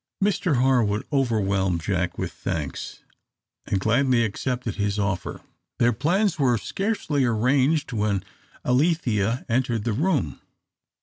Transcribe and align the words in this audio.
Mr 0.23 0.55
Harwood 0.55 1.05
overwhelmed 1.13 1.79
Jack 1.83 2.17
with 2.17 2.33
thanks, 2.33 3.03
and 3.67 3.79
gladly 3.79 4.25
accepted 4.25 4.73
his 4.77 4.97
offer. 4.97 5.41
Their 5.77 5.93
plans 5.93 6.39
were 6.39 6.57
scarcely 6.57 7.23
arranged 7.23 7.93
when 7.93 8.23
Alethea 8.65 9.45
entered 9.47 9.83
the 9.83 9.93
room. 9.93 10.41